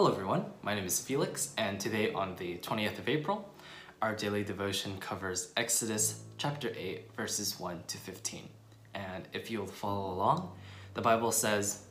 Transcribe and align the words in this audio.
Hello 0.00 0.12
everyone, 0.12 0.46
my 0.62 0.74
name 0.74 0.86
is 0.86 0.98
Felix 0.98 1.52
and 1.58 1.78
today 1.78 2.10
on 2.14 2.34
the 2.36 2.56
20th 2.62 2.98
of 2.98 3.06
April, 3.06 3.52
our 4.00 4.14
daily 4.14 4.42
devotion 4.42 4.96
covers 4.98 5.52
Exodus 5.58 6.22
chapter 6.38 6.72
8 6.74 7.14
verses 7.14 7.60
1 7.60 7.82
to 7.86 7.98
15. 7.98 8.48
And 8.94 9.28
if 9.34 9.50
you'll 9.50 9.66
follow 9.66 10.14
along, 10.14 10.56
the 10.94 11.02
Bible 11.02 11.32
says, 11.32 11.82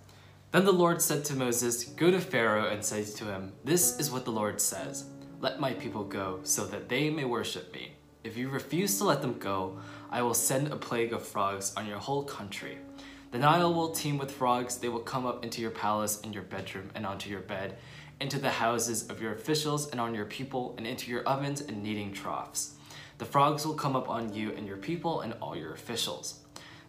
Then 0.50 0.66
the 0.66 0.74
Lord 0.74 1.04
said 1.04 1.24
to 1.26 1.36
Moses, 1.36 1.84
Go 1.84 2.10
to 2.10 2.20
Pharaoh 2.20 2.70
and 2.70 2.84
say 2.84 3.06
to 3.06 3.26
him, 3.26 3.54
This 3.64 4.00
is 4.00 4.10
what 4.10 4.26
the 4.26 4.32
Lord 4.32 4.60
says, 4.60 5.06
Let 5.40 5.60
my 5.60 5.74
people 5.74 6.04
go 6.04 6.40
so 6.42 6.66
that 6.66 6.90
they 6.90 7.12
may 7.12 7.26
worship 7.26 7.72
me. 7.72 7.92
If 8.24 8.38
you 8.38 8.50
refuse 8.50 8.98
to 8.98 9.04
let 9.04 9.22
them 9.22 9.38
go, 9.38 9.78
I 10.10 10.24
will 10.24 10.34
send 10.34 10.70
a 10.70 10.78
plague 10.78 11.14
of 11.14 11.24
frogs 11.24 11.74
on 11.78 11.86
your 11.86 12.00
whole 12.00 12.24
country. 12.24 12.80
The 13.32 13.38
Nile 13.38 13.72
will 13.72 13.92
teem 13.92 14.18
with 14.18 14.32
frogs. 14.32 14.78
They 14.78 14.90
will 14.90 15.02
come 15.02 15.28
up 15.28 15.44
into 15.44 15.62
your 15.62 15.70
palace 15.70 16.20
and 16.24 16.34
your 16.34 16.42
bedroom 16.42 16.90
and 16.96 17.06
onto 17.06 17.30
your 17.30 17.42
bed, 17.42 17.78
into 18.20 18.40
the 18.40 18.50
houses 18.50 19.10
of 19.10 19.22
your 19.22 19.34
officials 19.34 19.90
and 19.90 20.00
on 20.00 20.14
your 20.14 20.26
people, 20.26 20.74
and 20.78 20.86
into 20.86 21.10
your 21.10 21.24
ovens 21.24 21.62
and 21.62 21.82
kneading 21.82 22.12
troughs. 22.12 22.76
The 23.18 23.26
frogs 23.26 23.66
will 23.66 23.74
come 23.74 23.96
up 23.96 24.10
on 24.10 24.34
you 24.34 24.52
and 24.54 24.66
your 24.66 24.78
people 24.78 25.22
and 25.22 25.34
all 25.42 25.56
your 25.56 25.74
officials. 25.74 26.40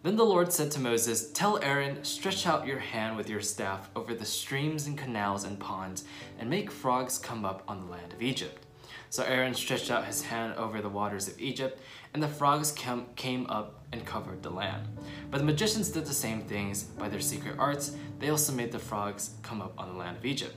Then 0.03 0.17
the 0.17 0.25
Lord 0.25 0.53
said 0.53 0.71
to 0.73 0.81
Moses, 0.81 1.31
Tell 1.33 1.63
Aaron, 1.63 2.05
stretch 2.05 2.47
out 2.47 2.67
your 2.67 2.79
hand 2.79 3.17
with 3.17 3.29
your 3.29 3.43
staff 3.43 3.91
over 3.95 4.15
the 4.15 4.25
streams 4.25 4.87
and 4.87 4.97
canals 4.97 5.45
and 5.45 5.59
ponds, 5.59 6.05
and 6.39 6.49
make 6.49 6.71
frogs 6.71 7.19
come 7.19 7.45
up 7.45 7.63
on 7.69 7.81
the 7.81 7.91
land 7.93 8.13
of 8.13 8.23
Egypt. 8.23 8.65
So 9.11 9.25
Aaron 9.25 9.55
stretched 9.55 9.91
out 9.91 10.07
his 10.07 10.23
hand 10.23 10.55
over 10.55 10.81
the 10.81 10.89
waters 10.89 11.29
of 11.29 11.39
Egypt, 11.41 11.81
and 12.15 12.23
the 12.23 12.29
frogs 12.29 12.73
came 12.73 13.47
up 13.49 13.81
and 13.93 14.07
covered 14.07 14.43
the 14.43 14.51
land. 14.51 14.87
But 15.31 15.39
the 15.39 15.45
magicians 15.45 15.91
did 15.91 16.07
the 16.07 16.15
same 16.15 16.43
things 16.43 16.85
by 16.85 17.09
their 17.09 17.21
secret 17.21 17.57
arts. 17.59 17.97
They 18.21 18.31
also 18.31 18.53
made 18.53 18.73
the 18.73 18.79
frogs 18.79 19.31
come 19.43 19.61
up 19.61 19.75
on 19.77 19.89
the 19.89 19.99
land 19.99 20.17
of 20.17 20.25
Egypt. 20.25 20.57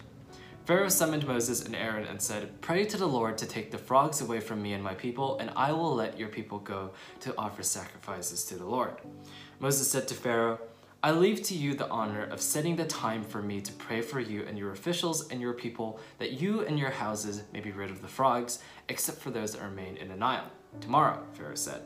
Pharaoh 0.66 0.88
summoned 0.88 1.28
Moses 1.28 1.66
and 1.66 1.76
Aaron 1.76 2.06
and 2.06 2.22
said, 2.22 2.62
Pray 2.62 2.86
to 2.86 2.96
the 2.96 3.06
Lord 3.06 3.38
to 3.38 3.46
take 3.46 3.70
the 3.70 3.78
frogs 3.78 4.22
away 4.22 4.40
from 4.40 4.62
me 4.62 4.72
and 4.72 4.82
my 4.82 4.94
people, 4.94 5.38
and 5.40 5.52
I 5.58 5.74
will 5.74 5.94
let 5.94 6.18
your 6.18 6.30
people 6.30 6.60
go 6.60 6.92
to 7.20 7.38
offer 7.38 7.64
sacrifices 7.64 8.46
to 8.46 8.56
the 8.56 8.66
Lord. 8.66 8.94
Moses 9.60 9.92
said 9.92 10.08
to 10.08 10.14
Pharaoh, 10.14 10.60
I 11.04 11.12
leave 11.12 11.44
to 11.44 11.54
you 11.54 11.74
the 11.74 11.90
honor 11.90 12.24
of 12.24 12.40
setting 12.40 12.78
the 12.78 12.86
time 12.86 13.26
for 13.26 13.42
me 13.42 13.60
to 13.60 13.74
pray 13.74 14.00
for 14.00 14.22
you 14.22 14.46
and 14.48 14.58
your 14.58 14.72
officials 14.72 15.28
and 15.28 15.42
your 15.42 15.52
people, 15.52 16.00
that 16.18 16.40
you 16.40 16.62
and 16.62 16.80
your 16.80 16.92
houses 16.92 17.44
may 17.52 17.60
be 17.60 17.72
rid 17.72 17.90
of 17.90 18.02
the 18.02 18.08
frogs, 18.08 18.60
except 18.88 19.20
for 19.20 19.32
those 19.32 19.52
that 19.52 19.64
remain 19.64 19.98
in 19.98 20.08
the 20.08 20.16
Nile. 20.16 20.50
Tomorrow, 20.80 21.22
Pharaoh 21.34 21.56
said. 21.56 21.82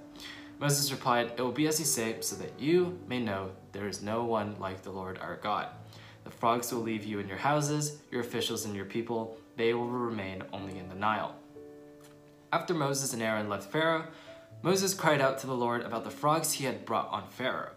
Moses 0.60 0.92
replied, 0.92 1.32
It 1.36 1.42
will 1.42 1.52
be 1.52 1.68
as 1.68 1.80
you 1.80 1.86
say, 1.86 2.18
so 2.20 2.36
that 2.36 2.60
you 2.60 3.00
may 3.08 3.20
know 3.20 3.50
there 3.72 3.88
is 3.88 4.04
no 4.04 4.24
one 4.24 4.56
like 4.60 4.84
the 4.84 4.92
Lord 4.92 5.18
our 5.18 5.38
God. 5.38 5.70
The 6.28 6.34
frogs 6.34 6.74
will 6.74 6.82
leave 6.82 7.06
you 7.06 7.20
in 7.20 7.28
your 7.30 7.38
houses, 7.38 8.00
your 8.12 8.20
officials 8.20 8.66
and 8.66 8.76
your 8.76 8.84
people. 8.84 9.38
They 9.56 9.74
will 9.74 9.88
remain 9.88 10.44
only 10.52 10.78
in 10.78 10.90
the 10.90 10.96
Nile. 10.96 11.34
After 12.52 12.74
Moses 12.74 13.14
and 13.14 13.24
Aaron 13.24 13.48
left 13.48 13.72
Pharaoh, 13.72 14.08
Moses 14.62 14.94
cried 14.94 15.22
out 15.22 15.40
to 15.40 15.48
the 15.48 15.56
Lord 15.56 15.84
about 15.84 16.04
the 16.04 16.10
frogs 16.10 16.52
he 16.52 16.66
had 16.66 16.84
brought 16.84 17.08
on 17.12 17.30
Pharaoh 17.30 17.72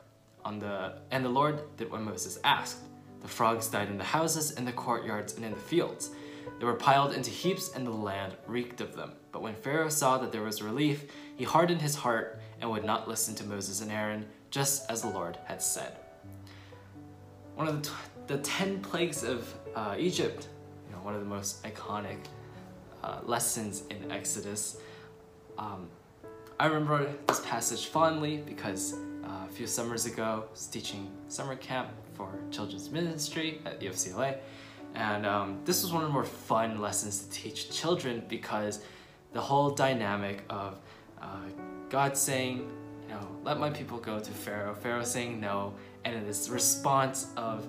on 0.44 0.58
the 0.58 0.94
and 1.12 1.24
the 1.24 1.28
Lord 1.28 1.60
did 1.76 1.92
what 1.92 2.00
Moses 2.00 2.40
asked. 2.42 2.78
The 3.20 3.28
frogs 3.28 3.68
died 3.68 3.88
in 3.88 3.98
the 3.98 4.02
houses, 4.02 4.50
in 4.50 4.64
the 4.64 4.72
courtyards, 4.72 5.34
and 5.34 5.44
in 5.44 5.52
the 5.52 5.56
fields. 5.56 6.10
They 6.58 6.66
were 6.66 6.74
piled 6.74 7.12
into 7.12 7.30
heaps, 7.30 7.72
and 7.76 7.86
the 7.86 7.92
land 7.92 8.34
reeked 8.48 8.80
of 8.80 8.96
them. 8.96 9.12
But 9.30 9.42
when 9.42 9.54
Pharaoh 9.54 9.90
saw 9.90 10.18
that 10.18 10.32
there 10.32 10.42
was 10.42 10.60
relief, 10.60 11.04
he 11.36 11.44
hardened 11.44 11.82
his 11.82 11.94
heart 11.94 12.40
and 12.60 12.68
would 12.68 12.84
not 12.84 13.06
listen 13.06 13.36
to 13.36 13.44
Moses 13.44 13.80
and 13.80 13.92
Aaron, 13.92 14.26
just 14.50 14.90
as 14.90 15.02
the 15.02 15.08
Lord 15.08 15.38
had 15.44 15.62
said. 15.62 15.92
One 17.60 17.68
of 17.68 17.82
the, 17.82 17.90
the 18.30 18.38
ten 18.38 18.80
plagues 18.80 19.24
of 19.24 19.52
uh, 19.74 19.96
Egypt, 19.98 20.46
you 20.86 20.94
know, 20.94 21.02
one 21.02 21.14
of 21.14 21.20
the 21.20 21.26
most 21.26 21.64
iconic 21.64 22.18
uh, 23.02 23.18
lessons 23.24 23.82
in 23.90 24.12
Exodus. 24.12 24.78
Um, 25.58 25.88
I 26.60 26.66
remember 26.66 27.12
this 27.26 27.40
passage 27.40 27.86
fondly 27.86 28.36
because 28.46 28.94
uh, 29.24 29.48
a 29.48 29.52
few 29.52 29.66
summers 29.66 30.06
ago, 30.06 30.44
I 30.46 30.50
was 30.52 30.68
teaching 30.68 31.10
summer 31.26 31.56
camp 31.56 31.88
for 32.14 32.28
children's 32.52 32.88
ministry 32.88 33.62
at 33.66 33.80
UFCLA. 33.80 34.38
And 34.94 35.26
um, 35.26 35.58
this 35.64 35.82
was 35.82 35.92
one 35.92 36.02
of 36.04 36.08
the 36.08 36.12
more 36.12 36.22
fun 36.22 36.80
lessons 36.80 37.24
to 37.24 37.30
teach 37.30 37.72
children 37.72 38.22
because 38.28 38.84
the 39.32 39.40
whole 39.40 39.70
dynamic 39.70 40.44
of 40.48 40.78
uh, 41.20 41.40
God 41.88 42.16
saying, 42.16 42.70
you 43.02 43.08
know, 43.08 43.26
let 43.42 43.58
my 43.58 43.70
people 43.70 43.98
go 43.98 44.20
to 44.20 44.30
Pharaoh, 44.30 44.76
Pharaoh 44.76 45.02
saying 45.02 45.40
no, 45.40 45.74
and 46.04 46.14
in 46.14 46.24
this 46.24 46.48
response 46.48 47.26
of 47.36 47.66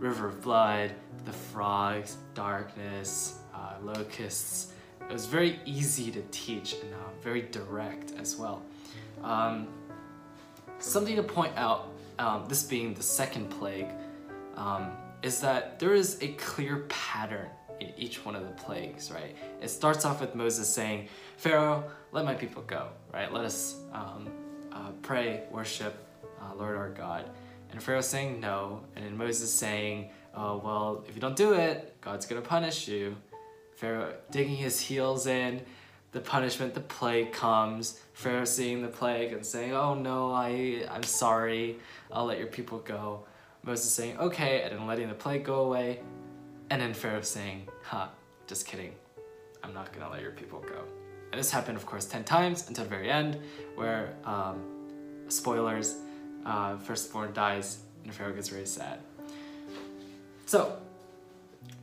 river 0.00 0.26
of 0.26 0.42
blood, 0.42 0.92
the 1.24 1.32
frogs, 1.32 2.16
darkness, 2.34 3.38
uh, 3.54 3.74
locusts, 3.82 4.72
it 5.08 5.12
was 5.12 5.26
very 5.26 5.60
easy 5.64 6.10
to 6.10 6.22
teach 6.30 6.74
and 6.82 6.92
uh, 6.94 6.96
very 7.22 7.42
direct 7.42 8.12
as 8.18 8.36
well. 8.36 8.62
Um, 9.22 9.68
Something 10.78 11.16
to 11.16 11.22
point 11.22 11.52
out, 11.58 11.90
um, 12.18 12.46
this 12.48 12.62
being 12.62 12.94
the 12.94 13.02
second 13.02 13.50
plague, 13.50 13.88
um, 14.56 14.92
is 15.22 15.38
that 15.40 15.78
there 15.78 15.92
is 15.92 16.16
a 16.22 16.28
clear 16.28 16.86
pattern 16.88 17.48
in 17.80 17.92
each 17.98 18.24
one 18.24 18.34
of 18.34 18.44
the 18.44 18.52
plagues, 18.52 19.10
right? 19.10 19.36
It 19.60 19.68
starts 19.68 20.06
off 20.06 20.22
with 20.22 20.34
Moses 20.34 20.72
saying, 20.72 21.08
Pharaoh, 21.36 21.84
let 22.12 22.24
my 22.24 22.34
people 22.34 22.62
go, 22.62 22.88
right? 23.12 23.30
Let 23.30 23.44
us 23.44 23.76
um, 23.92 24.30
uh, 24.72 24.92
pray, 25.02 25.42
worship 25.50 25.94
uh, 26.40 26.54
Lord 26.54 26.76
our 26.76 26.88
God. 26.88 27.28
And 27.72 27.82
Pharaoh 27.82 28.00
saying 28.00 28.40
no, 28.40 28.80
and 28.96 29.04
then 29.04 29.16
Moses 29.16 29.52
saying, 29.52 30.10
oh, 30.34 30.58
well, 30.58 31.04
if 31.08 31.14
you 31.14 31.20
don't 31.20 31.36
do 31.36 31.52
it, 31.52 31.96
God's 32.00 32.26
gonna 32.26 32.40
punish 32.40 32.88
you. 32.88 33.16
Pharaoh 33.76 34.14
digging 34.30 34.56
his 34.56 34.80
heels 34.80 35.26
in, 35.26 35.62
the 36.12 36.20
punishment, 36.20 36.74
the 36.74 36.80
plague 36.80 37.32
comes, 37.32 38.00
Pharaoh 38.14 38.44
seeing 38.44 38.82
the 38.82 38.88
plague 38.88 39.32
and 39.32 39.46
saying, 39.46 39.72
oh 39.72 39.94
no, 39.94 40.32
I, 40.32 40.84
I'm 40.90 41.04
sorry, 41.04 41.76
I'll 42.12 42.26
let 42.26 42.38
your 42.38 42.48
people 42.48 42.78
go. 42.78 43.24
Moses 43.62 43.90
saying, 43.90 44.18
okay, 44.18 44.62
and 44.62 44.78
then 44.78 44.86
letting 44.86 45.08
the 45.08 45.14
plague 45.14 45.44
go 45.44 45.60
away. 45.64 46.00
And 46.70 46.80
then 46.80 46.94
Pharaoh 46.94 47.20
saying, 47.20 47.68
huh, 47.82 48.08
just 48.46 48.66
kidding, 48.66 48.92
I'm 49.62 49.72
not 49.72 49.92
gonna 49.92 50.10
let 50.10 50.22
your 50.22 50.32
people 50.32 50.60
go. 50.60 50.82
And 51.32 51.38
this 51.38 51.50
happened, 51.50 51.76
of 51.76 51.86
course, 51.86 52.06
10 52.06 52.24
times 52.24 52.68
until 52.68 52.84
the 52.84 52.90
very 52.90 53.10
end, 53.10 53.38
where, 53.76 54.14
um, 54.24 54.62
spoilers, 55.28 55.96
uh, 56.44 56.76
firstborn 56.78 57.32
dies 57.32 57.78
and 58.04 58.14
Pharaoh 58.14 58.32
gets 58.32 58.48
very 58.48 58.66
sad. 58.66 59.00
So, 60.46 60.78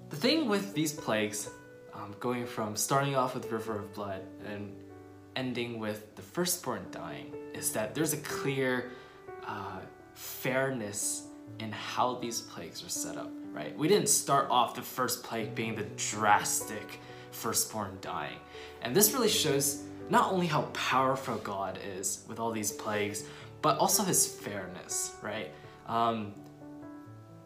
the 0.09 0.15
thing 0.15 0.47
with 0.47 0.73
these 0.73 0.93
plagues 0.93 1.49
um, 1.93 2.15
going 2.19 2.45
from 2.45 2.75
starting 2.75 3.15
off 3.15 3.33
with 3.33 3.51
River 3.51 3.79
of 3.79 3.93
Blood 3.93 4.21
and 4.45 4.73
ending 5.35 5.79
with 5.79 6.15
the 6.15 6.21
firstborn 6.21 6.85
dying 6.91 7.33
is 7.53 7.71
that 7.71 7.93
there's 7.93 8.13
a 8.13 8.17
clear 8.17 8.91
uh, 9.45 9.79
fairness 10.13 11.27
in 11.59 11.71
how 11.71 12.15
these 12.15 12.41
plagues 12.41 12.83
are 12.83 12.89
set 12.89 13.17
up, 13.17 13.31
right? 13.51 13.77
We 13.77 13.87
didn't 13.87 14.09
start 14.09 14.49
off 14.49 14.75
the 14.75 14.81
first 14.81 15.23
plague 15.23 15.55
being 15.55 15.75
the 15.75 15.85
drastic 15.95 16.99
firstborn 17.31 17.97
dying. 18.01 18.37
And 18.81 18.95
this 18.95 19.13
really 19.13 19.29
shows 19.29 19.83
not 20.09 20.31
only 20.31 20.47
how 20.47 20.63
powerful 20.73 21.35
God 21.37 21.79
is 21.97 22.23
with 22.27 22.39
all 22.39 22.51
these 22.51 22.71
plagues, 22.71 23.23
but 23.61 23.77
also 23.77 24.03
his 24.03 24.27
fairness, 24.27 25.15
right? 25.21 25.51
Um, 25.87 26.33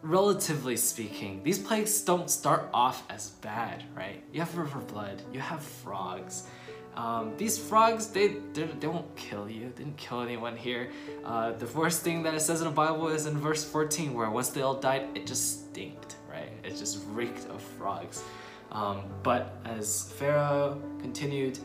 relatively 0.02 0.76
speaking, 0.76 1.42
these 1.42 1.58
plagues 1.58 2.00
don't 2.02 2.30
start 2.30 2.68
off 2.74 3.04
as 3.10 3.30
bad, 3.40 3.84
right? 3.94 4.22
You 4.32 4.40
have 4.40 4.56
river 4.56 4.80
blood, 4.80 5.22
you 5.32 5.40
have 5.40 5.62
frogs. 5.62 6.48
Um, 6.96 7.32
these 7.38 7.58
frogs, 7.58 8.08
they, 8.08 8.36
they, 8.52 8.86
won't 8.86 9.16
kill 9.16 9.48
you. 9.48 9.72
They 9.74 9.84
didn't 9.84 9.96
kill 9.96 10.20
anyone 10.20 10.56
here. 10.56 10.90
Uh, 11.24 11.52
the 11.52 11.66
worst 11.66 12.02
thing 12.02 12.22
that 12.24 12.34
it 12.34 12.40
says 12.40 12.60
in 12.60 12.66
the 12.66 12.74
Bible 12.74 13.08
is 13.08 13.24
in 13.24 13.38
verse 13.38 13.64
14, 13.64 14.12
where 14.12 14.28
once 14.30 14.50
they 14.50 14.60
all 14.60 14.74
died, 14.74 15.08
it 15.14 15.26
just 15.26 15.70
stinked, 15.70 16.16
right? 16.30 16.50
It 16.62 16.76
just 16.76 16.98
reeked 17.08 17.48
of 17.48 17.62
frogs. 17.62 18.22
Um, 18.72 19.04
but 19.22 19.56
as 19.64 20.12
Pharaoh 20.12 20.82
continued 21.00 21.58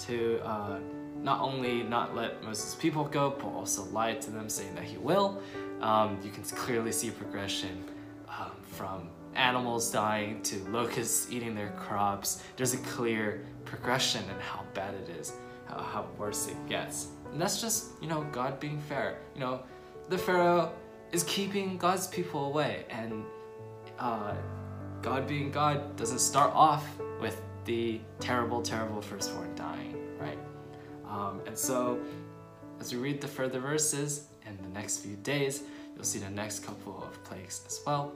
to 0.00 0.40
uh, 0.44 0.78
not 1.22 1.40
only 1.40 1.82
not 1.82 2.14
let 2.14 2.42
Moses' 2.42 2.74
people 2.74 3.04
go, 3.04 3.30
but 3.30 3.48
also 3.48 3.84
lie 3.84 4.14
to 4.14 4.30
them 4.30 4.48
saying 4.48 4.74
that 4.74 4.84
he 4.84 4.98
will, 4.98 5.40
um, 5.80 6.18
you 6.22 6.30
can 6.30 6.42
clearly 6.42 6.92
see 6.92 7.10
progression 7.10 7.84
um, 8.28 8.52
from 8.64 9.10
animals 9.34 9.90
dying 9.90 10.42
to 10.42 10.56
locusts 10.68 11.30
eating 11.30 11.54
their 11.54 11.70
crops. 11.70 12.42
There's 12.56 12.74
a 12.74 12.78
clear 12.78 13.44
progression 13.64 14.24
in 14.24 14.40
how 14.40 14.64
bad 14.74 14.94
it 14.94 15.08
is, 15.10 15.32
how, 15.66 15.78
how 15.78 16.06
worse 16.18 16.48
it 16.48 16.56
gets. 16.68 17.08
And 17.32 17.40
that's 17.40 17.60
just, 17.60 17.90
you 18.00 18.08
know, 18.08 18.26
God 18.32 18.58
being 18.58 18.80
fair. 18.80 19.18
You 19.34 19.40
know, 19.40 19.60
the 20.08 20.18
Pharaoh 20.18 20.72
is 21.12 21.22
keeping 21.24 21.76
God's 21.78 22.06
people 22.06 22.46
away 22.46 22.84
and 22.90 23.24
uh, 23.98 24.34
God 25.02 25.26
being 25.26 25.50
God 25.50 25.96
doesn't 25.96 26.20
start 26.20 26.52
off 26.54 26.86
with 27.20 27.40
the 27.64 28.00
terrible, 28.20 28.62
terrible 28.62 29.00
firstborn 29.00 29.54
dying, 29.54 29.94
right? 30.18 30.38
Um, 31.08 31.40
and 31.46 31.56
so 31.56 31.98
as 32.80 32.92
we 32.92 32.98
read 33.00 33.20
the 33.20 33.28
further 33.28 33.60
verses, 33.60 34.28
in 34.48 34.56
the 34.62 34.78
next 34.78 34.98
few 34.98 35.16
days. 35.16 35.62
You'll 35.94 36.04
see 36.04 36.18
the 36.18 36.30
next 36.30 36.64
couple 36.64 37.02
of 37.02 37.22
plagues 37.24 37.62
as 37.66 37.80
well. 37.86 38.12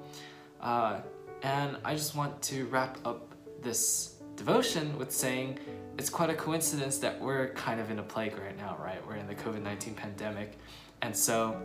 Uh, 0.60 1.00
And 1.42 1.76
I 1.84 1.96
just 1.96 2.14
want 2.14 2.40
to 2.42 2.66
wrap 2.66 2.98
up 3.04 3.34
this 3.62 4.14
devotion 4.36 4.96
with 4.96 5.10
saying 5.10 5.58
it's 5.98 6.08
quite 6.08 6.30
a 6.30 6.34
coincidence 6.34 6.98
that 6.98 7.20
we're 7.20 7.48
kind 7.54 7.80
of 7.80 7.90
in 7.90 7.98
a 7.98 8.02
plague 8.02 8.38
right 8.38 8.56
now, 8.56 8.76
right? 8.80 9.04
We're 9.04 9.16
in 9.16 9.26
the 9.26 9.34
COVID 9.34 9.60
19 9.60 9.94
pandemic. 9.94 10.56
And 11.00 11.16
so, 11.16 11.60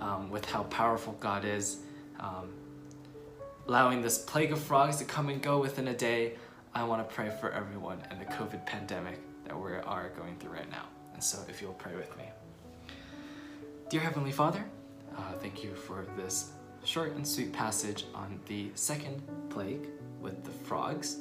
um, 0.00 0.30
with 0.30 0.46
how 0.46 0.62
powerful 0.64 1.12
God 1.20 1.44
is, 1.44 1.80
um, 2.18 2.48
allowing 3.68 4.00
this 4.00 4.16
plague 4.16 4.52
of 4.52 4.58
frogs 4.58 4.96
to 4.96 5.04
come 5.04 5.28
and 5.28 5.42
go 5.42 5.60
within 5.60 5.88
a 5.88 5.94
day, 5.94 6.36
I 6.74 6.84
want 6.84 7.06
to 7.06 7.14
pray 7.14 7.28
for 7.28 7.52
everyone 7.52 7.98
in 8.10 8.18
the 8.18 8.24
COVID 8.24 8.64
pandemic 8.64 9.18
that 9.50 9.60
we 9.60 9.72
are 9.72 10.12
going 10.16 10.36
through 10.36 10.52
right 10.52 10.70
now. 10.70 10.84
And 11.12 11.22
so, 11.22 11.38
if 11.48 11.60
you'll 11.60 11.72
pray 11.72 11.96
with 11.96 12.16
me. 12.16 12.24
Dear 13.88 14.00
Heavenly 14.00 14.30
Father, 14.30 14.64
uh, 15.16 15.32
thank 15.40 15.64
you 15.64 15.74
for 15.74 16.06
this 16.16 16.52
short 16.84 17.16
and 17.16 17.26
sweet 17.26 17.52
passage 17.52 18.04
on 18.14 18.38
the 18.46 18.70
second 18.74 19.20
plague 19.48 19.88
with 20.20 20.44
the 20.44 20.50
frogs. 20.50 21.16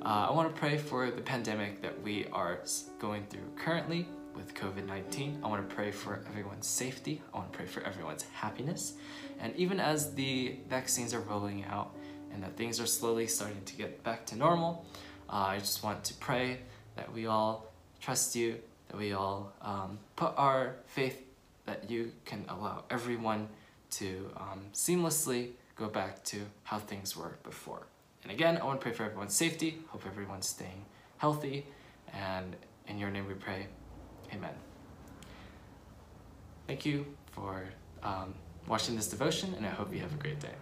Uh, 0.00 0.28
I 0.28 0.32
want 0.32 0.54
to 0.54 0.58
pray 0.58 0.78
for 0.78 1.10
the 1.10 1.20
pandemic 1.20 1.82
that 1.82 2.00
we 2.02 2.26
are 2.32 2.60
going 2.98 3.26
through 3.26 3.50
currently 3.56 4.08
with 4.34 4.54
COVID 4.54 4.86
19. 4.86 5.40
I 5.44 5.46
want 5.46 5.68
to 5.68 5.74
pray 5.74 5.90
for 5.90 6.24
everyone's 6.30 6.66
safety. 6.66 7.20
I 7.34 7.36
want 7.36 7.52
to 7.52 7.58
pray 7.58 7.66
for 7.66 7.82
everyone's 7.82 8.22
happiness. 8.32 8.94
And 9.38 9.54
even 9.54 9.80
as 9.80 10.14
the 10.14 10.56
vaccines 10.70 11.12
are 11.12 11.20
rolling 11.20 11.66
out 11.66 11.94
and 12.32 12.42
that 12.42 12.56
things 12.56 12.80
are 12.80 12.86
slowly 12.86 13.26
starting 13.26 13.62
to 13.66 13.76
get 13.76 14.02
back 14.02 14.24
to 14.26 14.36
normal, 14.36 14.86
uh, 15.28 15.48
I 15.48 15.58
just 15.58 15.82
want 15.82 16.04
to 16.04 16.14
pray 16.14 16.60
that 16.96 17.12
we 17.12 17.26
all 17.26 17.66
trust 18.00 18.34
you, 18.34 18.58
that 18.88 18.96
we 18.96 19.12
all 19.12 19.52
um, 19.62 19.98
put 20.16 20.32
our 20.36 20.76
faith 20.86 21.22
that 21.66 21.90
you 21.90 22.12
can 22.24 22.44
allow 22.48 22.84
everyone 22.90 23.48
to 23.90 24.30
um, 24.36 24.62
seamlessly 24.72 25.50
go 25.76 25.88
back 25.88 26.24
to 26.24 26.38
how 26.64 26.78
things 26.78 27.16
were 27.16 27.36
before. 27.42 27.86
And 28.22 28.32
again, 28.32 28.58
I 28.58 28.64
want 28.64 28.80
to 28.80 28.84
pray 28.84 28.92
for 28.92 29.04
everyone's 29.04 29.34
safety. 29.34 29.78
Hope 29.88 30.04
everyone's 30.06 30.48
staying 30.48 30.84
healthy. 31.18 31.66
And 32.12 32.56
in 32.88 32.98
your 32.98 33.10
name 33.10 33.26
we 33.26 33.34
pray. 33.34 33.66
Amen. 34.32 34.54
Thank 36.66 36.84
you 36.84 37.06
for 37.30 37.64
um, 38.02 38.34
watching 38.66 38.96
this 38.96 39.06
devotion, 39.06 39.54
and 39.56 39.64
I 39.64 39.70
hope 39.70 39.92
you 39.92 40.00
have 40.00 40.12
a 40.12 40.16
great 40.16 40.40
day. 40.40 40.54